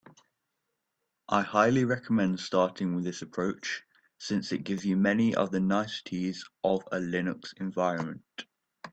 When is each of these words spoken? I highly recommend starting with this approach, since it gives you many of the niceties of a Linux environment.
I 1.29 1.43
highly 1.43 1.85
recommend 1.85 2.39
starting 2.39 2.95
with 2.95 3.03
this 3.03 3.21
approach, 3.21 3.83
since 4.17 4.51
it 4.51 4.63
gives 4.63 4.83
you 4.83 4.97
many 4.97 5.35
of 5.35 5.51
the 5.51 5.59
niceties 5.59 6.43
of 6.63 6.81
a 6.91 6.97
Linux 6.97 7.53
environment. 7.61 8.25